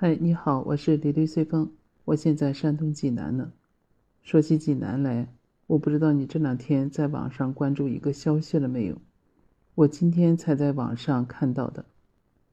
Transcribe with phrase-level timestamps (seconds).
[0.00, 1.72] 嗨，你好，我是李绿随风，
[2.04, 3.50] 我现在山东济南呢。
[4.22, 5.26] 说起济南来，
[5.66, 8.96] 我不知道你这两天在网上关注一个消息了没有？
[9.74, 11.84] 我今天才在网上看到的。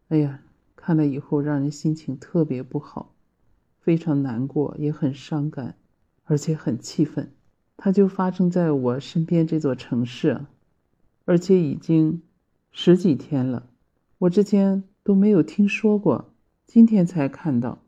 [0.08, 0.42] 哎呀，
[0.76, 3.14] 看了以后让人心情特别不好，
[3.80, 5.76] 非常难过，也很伤感，
[6.24, 7.32] 而且很气愤。
[7.78, 10.48] 它就发生在我身边这座城市，
[11.26, 12.24] 而且已经
[12.72, 13.70] 十几天了，
[14.18, 16.34] 我之前都没有听说过，
[16.68, 17.80] 今天才看到，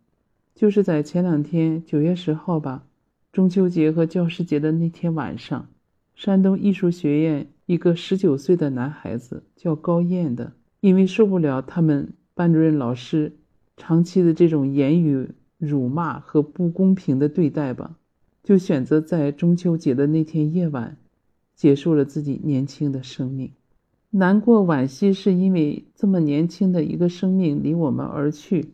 [0.55, 2.85] 就是在前两天九月十号吧，
[3.31, 5.67] 中秋节和教师节的那天晚上，
[6.15, 7.47] 山东艺术学院。
[7.65, 13.33] 一个十九岁的男孩子叫高燕的，因为受不了他们班主任老师
[13.75, 17.97] 长期的这种言语辱骂和不公平的对待吧，
[18.41, 20.95] 就选择在中秋节的那天夜晚
[21.55, 23.51] 结束了自己年轻的生命。
[24.09, 28.73] 难过惋惜是因为这么年轻的一个生命离我们而去，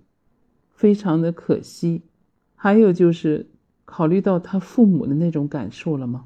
[0.71, 2.03] 非常的可惜。
[2.55, 3.47] 还有就是
[3.83, 6.25] 考虑到他父母的那种感受了吗？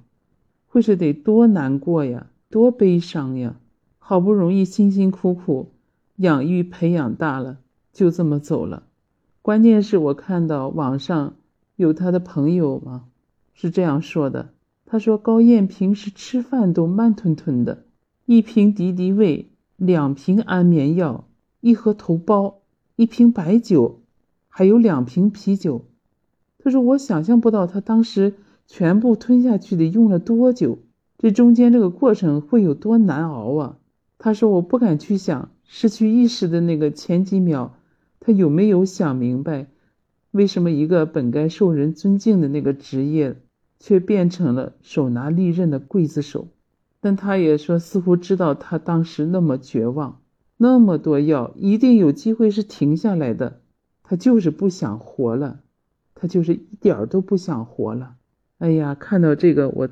[0.67, 2.27] 会是得多难过呀！
[2.49, 3.55] 多悲伤呀！
[3.97, 5.71] 好不容易辛辛苦苦
[6.17, 7.57] 养育培养大了，
[7.91, 8.83] 就这么走了。
[9.41, 11.35] 关键是我看到网上
[11.77, 13.05] 有他的朋友嘛，
[13.53, 14.49] 是这样说的：
[14.85, 17.85] 他说高燕平时吃饭都慢吞吞的，
[18.29, 19.47] 一瓶敌敌畏，
[19.77, 21.29] 两瓶安眠药，
[21.61, 22.55] 一盒头孢，
[22.97, 24.01] 一瓶白酒，
[24.49, 25.85] 还有两瓶啤酒。
[26.57, 28.33] 他说我想象不到他当时
[28.65, 30.79] 全部吞下去得用了多久。
[31.17, 33.77] 这中间这个过程会有多难熬啊？
[34.17, 37.77] 他说：“我不敢去想失去意识的那个前几秒，
[38.19, 39.67] 他有没有想明白，
[40.31, 43.37] 为什么一个本该受人尊敬的那个职业，
[43.79, 46.49] 却变成了手拿利刃的刽子手？
[47.07, 50.19] 但他也说，似乎知道他当时那么绝望，
[50.57, 53.61] 那么多药，一定有机会是停下来的，
[54.03, 55.61] 他就是不想活了，
[56.15, 58.15] 他就是一点儿都不想活了。
[58.57, 59.89] 哎呀，看到这个我。”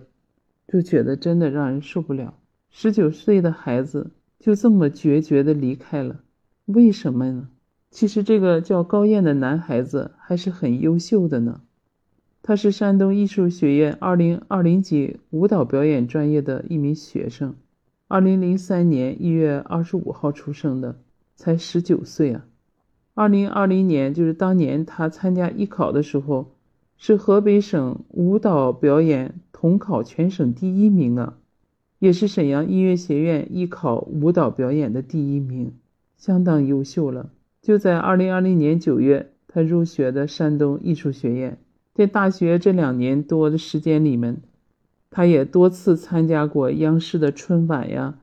[0.68, 2.34] 就觉得真的让人受不了，
[2.70, 6.20] 十九岁的孩子就这么决绝的离开了，
[6.66, 7.48] 为什么呢？
[7.92, 11.62] 其实这个叫高燕的男孩子还是很优秀的呢，
[12.48, 17.56] 他是山东艺术学院二零二零级舞蹈表演专业的一名学生，
[18.08, 20.96] 二零零三年一月二十五号出生的，
[21.36, 22.46] 才十九岁啊。
[23.16, 26.52] 二零二零年就是当年他参加艺考的时候。
[26.98, 31.38] 是河北省舞蹈表演统考全省第一名啊，
[31.98, 35.74] 也是沈阳音乐学院艺考舞蹈表演的第一名，
[36.16, 37.32] 相当优秀了。
[37.62, 41.58] 就在二零二零年九月，他入学的山东艺术学院。
[41.96, 44.42] 在大学这两年多的时间里面，
[45.10, 48.16] 他也多次参加过央视的春晚呀，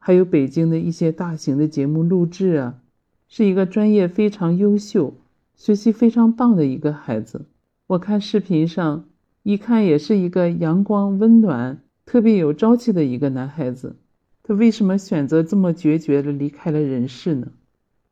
[0.00, 2.74] 还有北京的一些大型的节目录制啊，
[3.28, 5.14] 是一个专业非常优秀、
[5.54, 7.42] 学习非常棒的一个孩子。
[7.86, 9.04] 我看视频上，
[9.44, 13.94] 一看也是一个阳光温暖、特别有朝气的一个男孩子。
[14.42, 17.52] 他为什么选择这么决绝的离开了人世呢？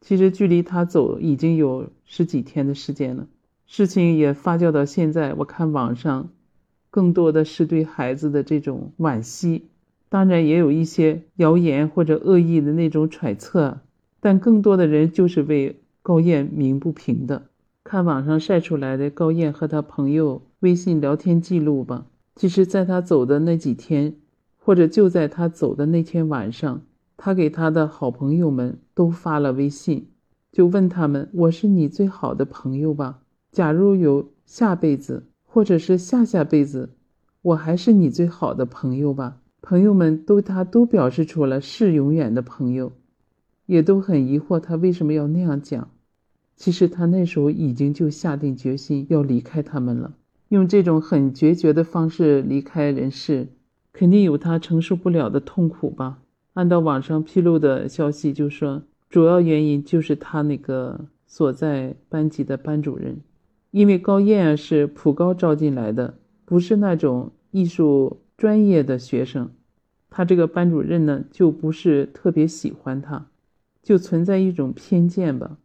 [0.01, 3.27] 其实距离他走已经有十几天的时间了，
[3.67, 5.35] 事情也发酵到现在。
[5.35, 6.29] 我看网上
[6.91, 9.65] 更多的是对孩子的这种惋惜，
[10.09, 13.81] 当然也有一些谣言或者恶意的那种揣测，
[14.21, 17.43] 但更多的人就是为高燕鸣不平的。
[17.83, 22.07] 看网上晒出来的高燕和他朋友微信聊天记录吧。
[22.37, 24.15] 其实，在他走的那几天，
[24.57, 26.81] 或者就在他走的那天晚上，
[27.17, 30.09] 他给他的好朋友们都发了微信，
[30.51, 33.21] 就问他们：“我是你最好的朋友吧？
[33.55, 36.91] 假如有下辈子，或者是下下辈子，
[37.41, 42.93] 我还是你最好的朋友吧？”朋友们都他都表示出了是永远的朋友，
[43.67, 45.89] 也都很疑惑他为什么要那样讲。
[46.57, 50.15] 其实他那时候已经就下定决心要离开他们了，
[50.49, 53.47] 用这种很决绝的方式离开人世，
[53.93, 56.19] 肯定有他承受不了的痛苦吧。
[56.55, 63.17] 按照网上披露的消息，就说主要原因就是他那个所在班级的班主任，
[63.75, 69.51] 因为高燕是普高招进来的，不是那种艺术专业的学生，
[70.11, 73.27] 他这个班主任呢就不是特别喜欢他，
[73.83, 75.59] 就存在一种偏见吧。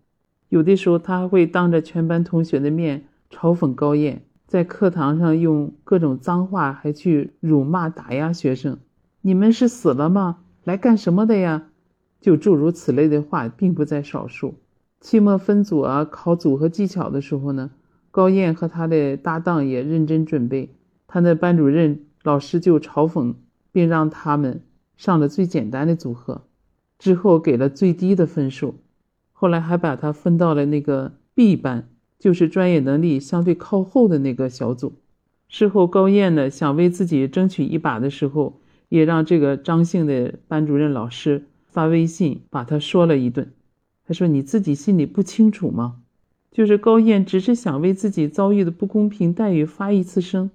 [0.47, 8.79] 有的时候，他会当着全班同学的面嘲讽高燕，在课堂上用各种脏话，还去辱骂打压学生。
[9.21, 10.39] 你们是死了吗？
[10.63, 11.67] 来干什么的呀？
[12.19, 14.55] 就诸如此类的话，并不在少数。
[14.99, 17.69] 期末分组啊，考组合技巧的时候呢，
[18.19, 20.71] 高燕和他的搭档也认真准备，
[21.07, 23.33] 他的班主任老师就嘲讽，
[23.71, 24.59] 并让他们
[24.97, 26.41] 上了最简单的组合，
[26.97, 28.75] 之后给了最低的分数。
[29.31, 31.87] 后来还把他分到了那个 B 班，
[32.19, 34.91] 就是专业能力相对靠后的那个小组。
[35.47, 43.53] 事后高燕呢想为自己争取一把的时候，也让这个张姓的班主任老师发微信把他说了一顿。
[44.05, 46.01] 他说：“你自己心里不清楚吗？
[46.51, 50.49] 就是高燕只是想为自己遭遇的不公平待遇发一次声。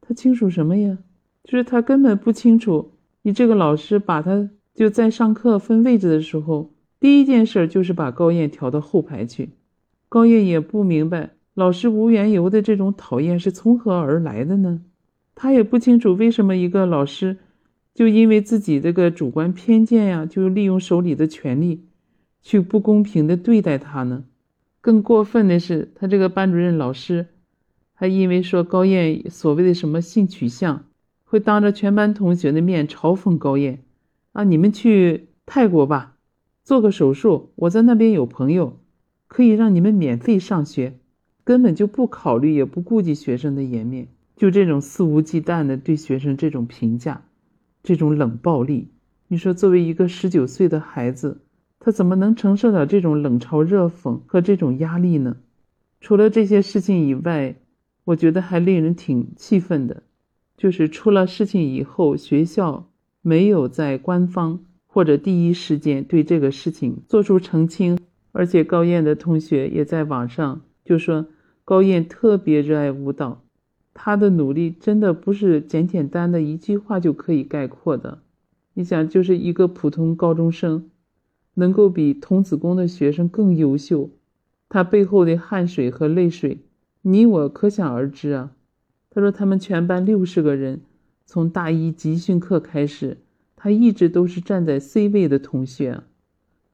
[0.00, 0.98] 他清楚什么呀？
[1.44, 2.92] 就是他根本不清楚，
[3.22, 9.50] 你这个老师把他就在上课分位置的时候，第一件事就是把高燕调到后排去。
[10.08, 14.80] 高燕也不明白。”老师无缘由的这种讨厌是从何而来的呢？
[15.36, 17.36] 他也不清楚为什么一个老师
[17.94, 21.84] 就因为自己这个主观偏见呀，就利用手里的权力
[22.42, 24.24] 去不公平的对待他呢？
[24.84, 27.28] 更过分的是，他这个班主任老师
[27.94, 30.84] 还因为说高燕所谓的什么性取向，
[31.24, 33.82] 会当着全班同学的面嘲讽高燕
[34.32, 34.44] 啊！
[34.44, 36.16] 你们去泰国吧，
[36.62, 38.78] 做个手术，我在那边有朋友，
[39.26, 40.98] 可以让你们免费上学。
[41.44, 47.22] 根本就不考虑，也不顾及学生的颜面，就这种肆无忌惮的对学生这种评价，
[47.82, 48.88] 这种冷暴力，
[49.28, 51.40] 你说作为一个十九岁的孩子，
[51.78, 55.36] 他怎么能承受了这种冷嘲热讽和这种压力呢？
[56.00, 57.56] 除了这些事情以外，
[58.04, 60.02] 我觉得还令人挺气愤的，
[60.56, 62.88] 就是出了事情以后，学校
[63.22, 67.98] 没有在官方或者第一时间对这个事情做出澄清，
[68.32, 71.26] 而且高燕的同学也在网上就说。
[71.66, 73.42] 高燕特别热爱舞蹈，
[73.94, 78.18] 她的努力真的不是简简单的一句话就可以概括的。
[78.74, 80.90] 你想，就是一个普通高中生，
[81.54, 84.10] 能够比童子功的学生更优秀，
[84.68, 86.58] 他背后的汗水和泪水，
[87.02, 88.52] 你我可想而知啊。
[89.10, 90.80] 他说，他们全班六十个人，
[91.24, 93.18] 从大一集训课开始，
[93.54, 96.02] 他一直都是站在 C 位的同学，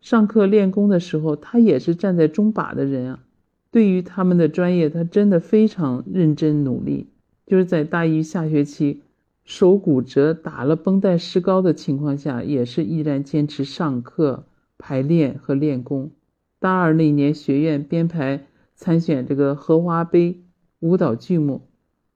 [0.01, 3.25] 上课练功的时候，他也是站在中把的人啊。
[3.71, 7.07] 对于他们的专业，他真的非常认真努力。
[7.47, 9.03] 就是在大一下学期
[9.45, 14.45] 手骨折、打了绷带石膏的情况下，也是依然坚持上课、
[14.81, 16.11] 排练和练功。
[16.59, 20.41] 大二那年，学院编排参选这个荷花杯
[20.81, 21.69] 舞蹈剧目，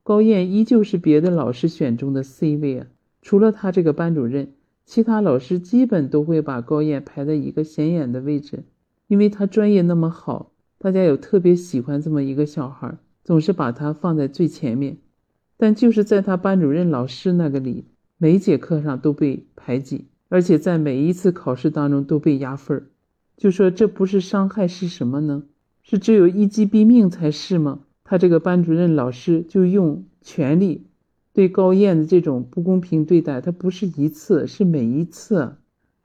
[0.02, 2.87] 高燕依旧是别的老师选中的 C 位啊。
[3.22, 8.64] 除了他这个班主任，其他老师基本都会把高燕排在一个显眼的位置，
[9.06, 10.52] 因为他专业那么好。
[10.78, 14.99] 大家有特别喜欢这么一个小孩，总是把他放在最前面，
[15.56, 17.87] 但就是在他班主任老师那个里，
[18.19, 22.86] 每节课上都被排挤，而且在每一次考试当中都被压分儿。
[23.36, 25.44] 就说这不是伤害是什么呢？
[25.84, 27.82] 是只有一击毙命才是吗？
[28.02, 30.88] 他这个班主任老师就用权力
[31.32, 35.54] 对高燕的这种不公平对待，他不是一次，是每一次，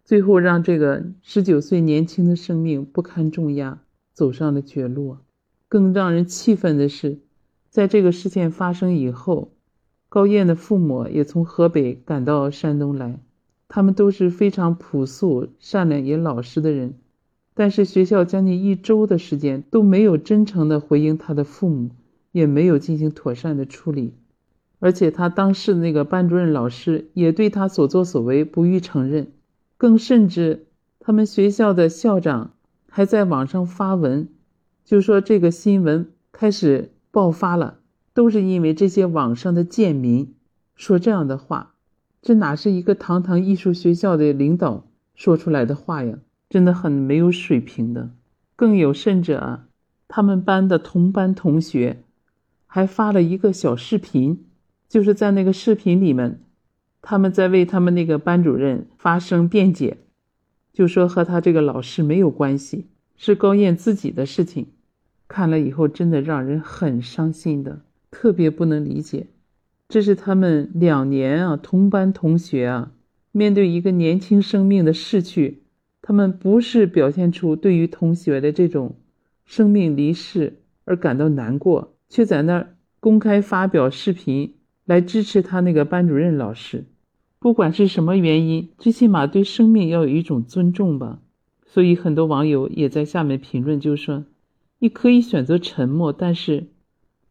[0.05, 3.81] 最后让这个十九岁年轻的生命不堪重压。
[4.13, 5.17] 走上了绝路。
[5.67, 7.17] 更让人气愤的是，
[7.71, 9.53] 在这个事件发生以后，
[10.07, 13.19] 高燕的父母也从河北赶到山东来。
[13.69, 16.95] 他们都是非常朴素、善良也老实的人，
[17.53, 21.91] 但是学校将近一周的时间都没有真诚的回应他的父母，
[22.33, 24.13] 也没有进行妥善的处理。
[24.79, 29.31] 而且他当时的那个班主任老师也对他所作所为不予承认，
[29.77, 30.65] 更甚至
[30.99, 32.51] 他们学校的校长。
[32.91, 34.29] 还在网上发文，
[34.83, 37.77] 就说这个新闻开始爆发了，
[38.15, 40.33] 都是因为这些网上的贱民
[40.75, 41.75] 说这样的话，
[42.21, 44.85] 这哪是一个堂堂艺术学校的领导
[45.15, 46.19] 说出来的话呀？
[46.49, 48.11] 真的很没有水平的。
[48.55, 49.67] 更有甚者啊，
[50.07, 52.03] 他们班的同班同学
[52.65, 54.45] 还发了一个小视频，
[54.87, 56.41] 就是在那个视频里面，
[57.01, 59.97] 他们在为他们那个班主任发声辩解。
[60.73, 64.67] 就说和他这个老师没有关系，是高燕自己的事情。
[65.27, 69.27] 看了以后，真的让人很伤心的，特别不能理解。
[69.89, 72.91] 这是他们两年啊，同班同学啊，
[73.31, 75.63] 面对一个年轻生命的逝去，
[76.03, 78.95] 他们不是表现出对于同学的这种
[79.45, 84.53] 生命离世而感到难过，却在那儿公开发表视频
[84.85, 86.85] 来支持他那个班主任老师。
[87.39, 91.19] 不管是什么原因，最起码对生命要有一种尊重吧。
[91.65, 94.25] 所以很多网友也在下面评论，就说
[94.77, 96.67] ：“你可以选择沉默，但是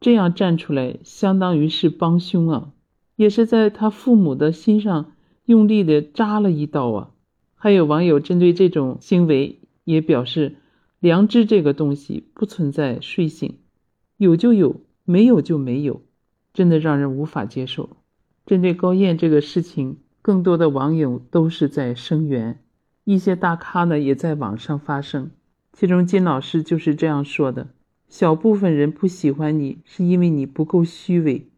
[0.00, 2.72] 这样站出来，相当于是帮凶啊，
[3.16, 5.12] 也是在他父母的心上
[5.46, 7.10] 用力的扎了一刀啊。”
[7.60, 10.54] 还有网友针对这种行为也表示
[11.00, 13.56] ：“良知这个东西不存在睡醒，
[14.16, 16.02] 有就有，没有就没有，
[16.54, 17.96] 真的让人无法接受。”
[18.46, 22.62] 针对高燕这个事情，更多的网友都是在声援，
[23.04, 25.32] 一些大咖呢也在网上发声。
[25.72, 27.68] 其中金老师就是这样说的
[28.08, 31.50] ：“小部分人不喜欢你，是因为你不够虚伪；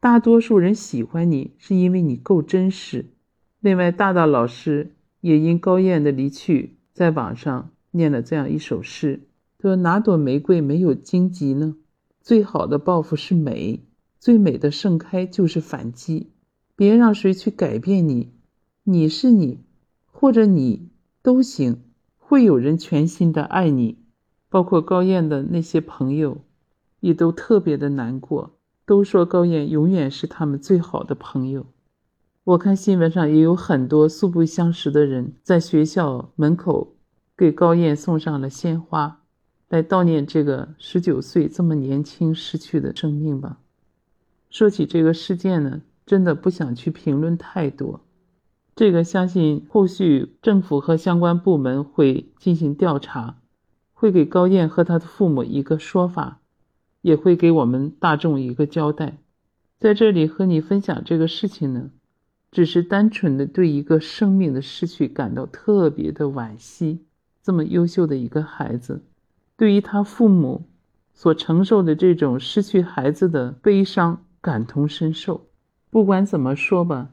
[0.00, 3.06] 大多数人喜欢你，是因为你够真实。
[3.60, 4.92] 另外，大大老师
[5.22, 9.22] 也因高燕的离去，在网上念了这样一首诗：
[9.58, 11.76] 说哪朵玫瑰没有荆棘呢？
[12.20, 13.80] 最好的报复是美，
[14.18, 16.30] 最美的盛开就是反击。
[16.76, 18.32] 别让谁去改变你，
[18.82, 19.60] 你是你，
[20.06, 20.90] 或者你
[21.22, 21.80] 都行，
[22.18, 24.03] 会有人全心的爱你。
[24.54, 26.38] 包括高燕的那些朋友，
[27.00, 28.52] 也都特别的难过，
[28.86, 31.66] 都说高燕永远是他们最好的朋友。
[32.44, 36.94] 我看新闻上也有很多素不相识的人在学校门口
[37.36, 39.22] 给高燕送上了鲜花，
[39.70, 43.58] 来悼念这个十九岁这么年轻逝去的生命吧。
[44.50, 48.02] 说起这个事件呢，真的不想去评论太多。
[48.76, 53.40] 这个相信后续政府和相关部门会进行调查。
[54.04, 56.42] 会给高燕和他的父母一个说法，
[57.00, 59.16] 也会给我们大众一个交代。
[59.78, 61.88] 在这里和你分享这个事情呢，
[62.50, 67.06] 只是单纯的对一个生命的失去感到特别的惋惜。
[67.42, 69.00] 这么优秀的一个孩子，
[69.56, 70.64] 对于他父母
[71.14, 75.46] 所承受的这种失去孩子的悲伤感同身受。
[75.88, 77.08] 不管怎么说吧，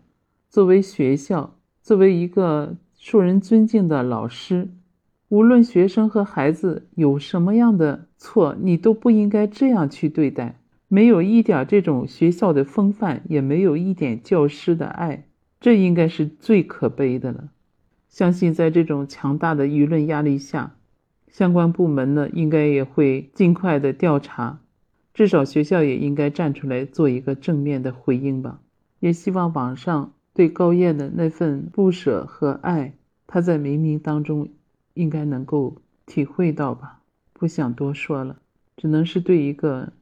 [0.50, 4.68] 作为学校，作为一个受人尊敬的老师。
[5.32, 10.60] 无论学生和孩子有什么样的错，你都不应该这样去对待。
[10.90, 15.24] 没有一点这种学校的风范，也没有一点教师的爱，
[15.62, 17.50] 这应该是最可悲的了。
[18.10, 20.76] 相信在这种强大的舆论压力下，
[21.30, 24.60] 相关部门呢，应该也会尽快的调查，
[25.14, 28.60] 至少学校也应该站出来做一个正面的回应吧。
[29.00, 32.96] 也希望网上对高燕的那份不舍和爱，
[33.26, 34.50] 他在冥冥当中。
[34.94, 37.02] 应该能够体会到吧，
[37.34, 38.40] 不想多说了，
[38.78, 39.94] 只能是对一个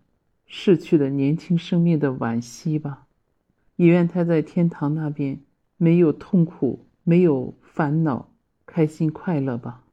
[0.46, 3.06] 逝去的年轻生命的惋惜吧。
[3.76, 5.40] 也愿他在天堂那边
[5.78, 8.30] 没有痛苦，没有烦恼，
[8.66, 9.84] 开心快乐吧。